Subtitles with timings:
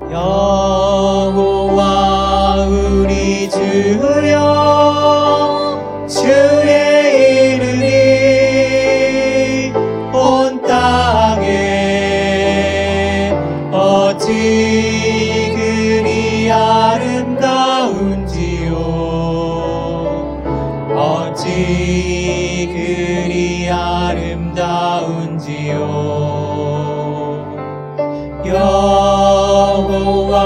[0.00, 1.82] 여호와
[2.66, 4.38] 우리 주여
[6.08, 7.86] 주의 이름이
[10.14, 11.46] 온 땅에
[13.72, 17.48] 어찌 그리 아름다운지요?
[22.72, 24.58] 그리 아름다운지요
[28.48, 30.38] 여호와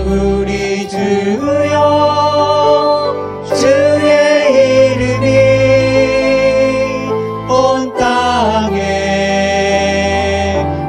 [0.00, 1.74] 우리 주여
[3.56, 5.26] 주의 이름이
[7.50, 8.78] 온 땅에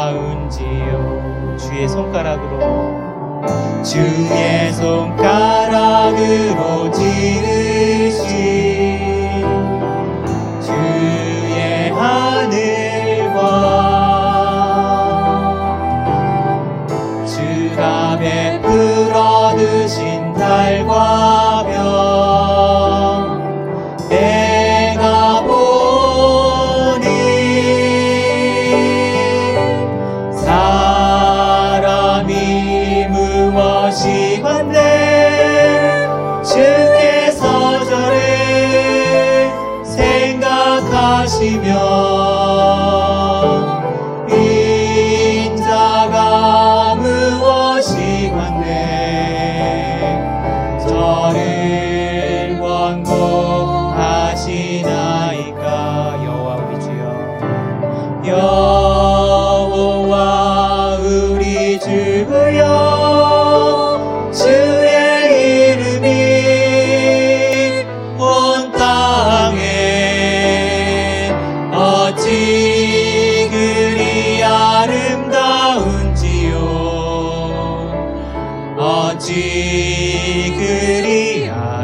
[1.58, 3.05] 주의 손가락으로
[3.82, 6.20] 주의 손가락으로
[6.90, 7.55] 지으
[51.56, 53.65] in one more.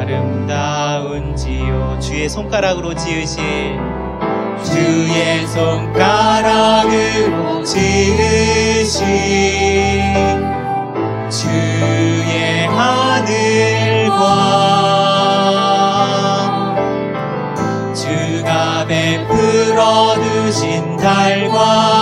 [0.03, 1.99] 아름다운지요.
[2.01, 3.79] 주의 손가락으로 지으신
[4.65, 6.93] 주의 손가락으로
[7.63, 9.05] 지으신
[11.31, 14.23] 주의 하늘과
[17.95, 22.02] 주가 베풀어 두신 달과